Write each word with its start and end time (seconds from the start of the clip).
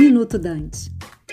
Minuto 0.00 0.38
Dante. 0.38 0.90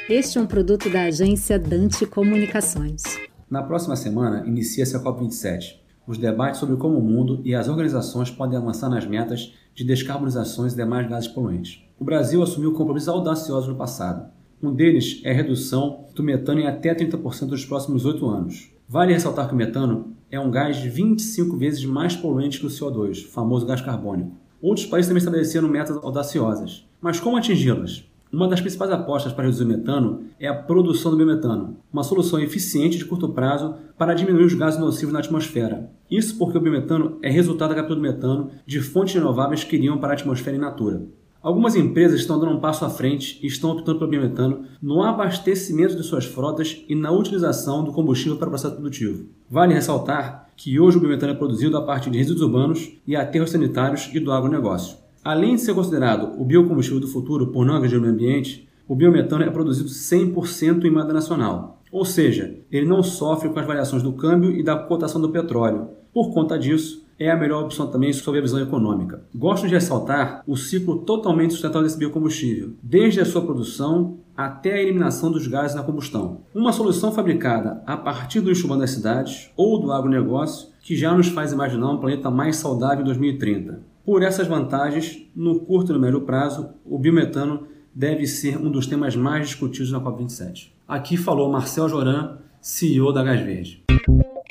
Este 0.10 0.37
é 0.37 0.42
um 0.42 0.45
produto 0.45 0.90
da 0.90 1.03
agência 1.03 1.58
Dante 1.58 2.06
Comunicações. 2.06 3.02
Na 3.50 3.63
próxima 3.63 3.95
semana, 3.95 4.46
inicia-se 4.46 4.94
a 4.94 5.00
COP27, 5.00 5.78
os 6.05 6.18
debates 6.18 6.60
sobre 6.60 6.76
como 6.76 6.98
o 6.98 7.02
mundo 7.02 7.40
e 7.46 7.56
as 7.56 7.70
organizações 7.70 8.30
podem 8.30 8.58
avançar 8.58 8.90
nas 8.90 9.08
metas 9.08 9.54
de 9.74 9.86
descarbonizações 9.86 10.74
e 10.74 10.76
demais 10.76 11.08
gases 11.08 11.30
poluentes. 11.30 11.82
O 11.98 12.04
Brasil 12.04 12.43
assumiu 12.43 12.73
compromissos 12.73 13.07
audaciosos 13.07 13.70
no 13.70 13.77
passado. 13.77 14.30
Um 14.61 14.73
deles 14.73 15.21
é 15.23 15.31
a 15.31 15.36
redução 15.36 16.04
do 16.13 16.21
metano 16.21 16.59
em 16.59 16.68
até 16.68 16.93
30% 16.93 17.47
nos 17.47 17.65
próximos 17.65 18.04
oito 18.04 18.27
anos. 18.27 18.70
Vale 18.86 19.13
ressaltar 19.13 19.47
que 19.47 19.54
o 19.54 19.57
metano 19.57 20.13
é 20.29 20.38
um 20.38 20.52
gás 20.52 20.75
de 20.75 20.89
25 20.89 21.55
vezes 21.55 21.86
mais 21.86 22.18
poluente 22.18 22.59
que 22.59 22.65
o 22.65 22.70
CO2, 22.70 23.27
o 23.27 23.29
famoso 23.29 23.65
gás 23.65 23.79
carbônico. 23.79 24.36
Outros 24.61 24.86
países 24.86 25.07
também 25.07 25.20
estabeleceram 25.20 25.70
metas 25.70 25.95
audaciosas. 25.95 26.86
Mas 26.99 27.18
como 27.18 27.38
atingi-las? 27.38 28.05
Uma 28.31 28.48
das 28.48 28.59
principais 28.59 28.91
apostas 28.91 29.31
para 29.31 29.45
reduzir 29.45 29.63
o 29.63 29.67
metano 29.67 30.23
é 30.38 30.48
a 30.48 30.54
produção 30.54 31.12
do 31.12 31.17
biometano, 31.17 31.77
uma 31.91 32.04
solução 32.04 32.40
eficiente 32.40 32.98
de 32.98 33.05
curto 33.05 33.30
prazo 33.30 33.76
para 33.98 34.13
diminuir 34.13 34.44
os 34.44 34.53
gases 34.53 34.80
nocivos 34.80 35.13
na 35.13 35.20
atmosfera. 35.20 35.90
Isso 36.12 36.38
porque 36.38 36.58
o 36.58 36.62
biometano 36.62 37.17
é 37.22 37.30
resultado 37.30 37.70
da 37.70 37.76
captura 37.76 37.95
do 37.95 38.02
metano 38.02 38.52
de 38.66 38.81
fontes 38.81 39.13
renováveis 39.13 39.63
que 39.63 39.77
iriam 39.77 39.98
para 39.98 40.09
a 40.09 40.13
atmosfera 40.13 40.58
in 40.58 40.59
natura. 40.59 41.03
Algumas 41.41 41.76
empresas 41.76 42.20
estão 42.20 42.38
dando 42.38 42.52
um 42.52 42.59
passo 42.59 42.84
à 42.84 42.90
frente 42.90 43.40
e 43.41 43.48
estão 43.48 43.72
optando 43.72 44.00
pelo 44.00 44.12
biometano 44.12 44.66
no 44.81 45.02
abastecimento 45.02 45.95
de 45.95 46.03
suas 46.03 46.25
frotas 46.25 46.84
e 46.89 46.95
na 46.95 47.12
utilização 47.12 47.84
do 47.86 47.94
combustível 47.94 48.38
para 48.38 48.48
o 48.48 48.52
processo 48.52 48.75
produtivo. 48.75 49.30
Vale 49.50 49.73
ressaltar 49.73 50.50
que 50.58 50.78
hoje 50.78 50.98
o 50.98 51.00
biometano 51.00 51.31
é 51.31 51.36
produzido 51.36 51.78
a 51.78 51.81
partir 51.81 52.09
de 52.09 52.17
resíduos 52.17 52.41
urbanos 52.41 52.91
e 53.08 53.16
aterros 53.16 53.52
sanitários 53.52 54.09
e 54.14 54.20
do 54.20 54.34
agronegócio. 54.34 54.98
Além 55.27 55.55
de 55.55 55.62
ser 55.62 55.73
considerado 55.73 56.41
o 56.41 56.45
biocombustível 56.45 57.02
do 57.02 57.08
futuro 57.09 57.48
por 57.48 57.66
não 57.66 57.76
agredir 57.76 57.99
o 57.99 58.02
meio 58.02 58.13
ambiente, 58.13 58.66
o 58.88 58.95
biometano 58.95 59.44
é 59.44 59.50
produzido 59.50 59.90
100% 59.90 60.86
em 60.86 60.89
moeda 60.89 61.11
nacional, 61.11 61.81
ou 61.92 62.06
seja, 62.06 62.56
ele 62.72 62.86
não 62.86 63.03
sofre 63.03 63.50
com 63.50 63.59
as 63.59 63.67
variações 63.67 64.02
do 64.02 64.14
câmbio 64.14 64.52
e 64.52 64.64
da 64.64 64.78
cotação 64.78 65.20
do 65.20 65.28
petróleo. 65.28 65.89
Por 66.14 66.33
conta 66.33 66.58
disso, 66.58 67.05
é 67.20 67.30
a 67.30 67.36
melhor 67.36 67.66
opção 67.66 67.88
também 67.88 68.14
sob 68.14 68.38
a 68.38 68.42
visão 68.42 68.61
econômica. 68.61 69.22
Gosto 69.36 69.67
de 69.67 69.73
ressaltar 69.73 70.44
o 70.48 70.55
ciclo 70.55 71.00
totalmente 71.00 71.52
sustentável 71.52 71.83
desse 71.83 72.00
biocombustível, 72.00 72.72
desde 72.81 73.20
a 73.20 73.25
sua 73.25 73.42
produção 73.42 74.20
até 74.33 74.75
a 74.75 74.81
eliminação 74.81 75.30
dos 75.30 75.45
gases 75.45 75.75
na 75.75 75.83
combustão. 75.83 76.44
Uma 76.55 76.72
solução 76.72 77.11
fabricada 77.11 77.83
a 77.86 77.98
partir 77.98 78.39
do 78.39 78.50
enxumbão 78.50 78.78
das 78.78 78.92
cidades 78.92 79.50
ou 79.58 79.78
do 79.78 79.92
agronegócio 79.92 80.70
que 80.81 80.95
já 80.95 81.14
nos 81.14 81.28
faz 81.28 81.52
imaginar 81.52 81.92
um 81.92 81.98
planeta 81.98 82.31
mais 82.31 82.55
saudável 82.55 83.02
em 83.02 83.05
2030. 83.05 83.97
Por 84.08 84.23
essas 84.23 84.47
vantagens, 84.47 85.22
no 85.36 85.59
curto 85.59 85.91
e 85.91 85.94
no 85.94 86.00
médio 86.00 86.22
prazo, 86.22 86.69
o 86.86 86.97
biometano 86.97 87.67
deve 87.94 88.25
ser 88.25 88.58
um 88.58 88.72
dos 88.72 88.88
temas 88.88 89.17
mais 89.17 89.49
discutidos 89.49 89.91
na 89.91 89.99
COP27. 89.99 90.69
Aqui 90.88 91.17
falou 91.17 91.52
Marcel 91.52 91.89
Joran, 91.89 92.38
CEO 92.61 93.11
da 93.11 93.22
Gás 93.22 93.41
Verde. 93.41 93.83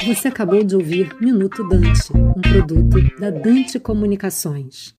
Você 0.04 0.28
acabou 0.28 0.62
de 0.62 0.76
ouvir 0.76 1.16
Minuto 1.22 1.66
Dante, 1.66 2.12
um 2.14 2.38
produto 2.42 2.98
da 3.18 3.30
Dante 3.30 3.80
Comunicações. 3.80 4.94